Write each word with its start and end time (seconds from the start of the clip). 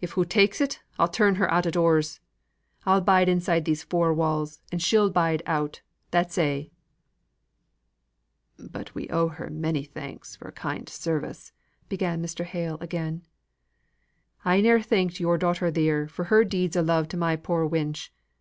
"If 0.00 0.14
hoo 0.18 0.24
takes 0.24 0.60
it, 0.60 0.82
I'll 0.98 1.06
turn 1.06 1.36
her 1.36 1.48
out 1.54 1.68
o' 1.68 1.70
doors. 1.70 2.18
I'll 2.84 3.00
bide 3.00 3.28
inside 3.28 3.64
these 3.64 3.84
four 3.84 4.12
walls, 4.12 4.60
and 4.72 4.82
she'll 4.82 5.08
bide 5.08 5.40
out. 5.46 5.82
That's 6.10 6.36
a'." 6.36 6.72
"But 8.58 8.92
we 8.96 9.08
owe 9.08 9.28
her 9.28 9.50
many 9.50 9.84
thanks 9.84 10.34
for 10.34 10.46
her 10.46 10.50
kind 10.50 10.88
service," 10.88 11.52
began 11.88 12.20
Mr. 12.20 12.44
Hale 12.44 12.76
again. 12.80 13.22
"I 14.44 14.60
ne'er 14.62 14.80
thanken 14.82 15.20
your 15.22 15.38
daughter 15.38 15.70
theer 15.70 16.08
for 16.08 16.24
her 16.24 16.42
deeds 16.42 16.76
o' 16.76 16.80
love 16.82 17.06
to 17.10 17.16
my 17.16 17.36
poor 17.36 17.68
wench. 17.70 18.08